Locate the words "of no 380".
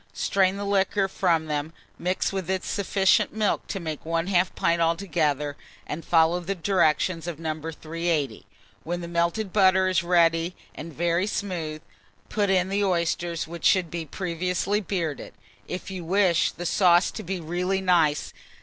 7.27-8.47